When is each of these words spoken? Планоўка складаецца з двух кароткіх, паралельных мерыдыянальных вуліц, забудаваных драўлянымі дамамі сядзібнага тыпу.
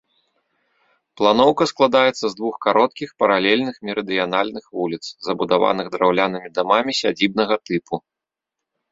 Планоўка 1.19 1.63
складаецца 1.71 2.21
з 2.27 2.33
двух 2.39 2.55
кароткіх, 2.65 3.09
паралельных 3.23 3.75
мерыдыянальных 3.89 4.65
вуліц, 4.79 5.01
забудаваных 5.27 5.87
драўлянымі 5.97 6.49
дамамі 6.57 6.91
сядзібнага 7.01 7.55
тыпу. 7.71 7.95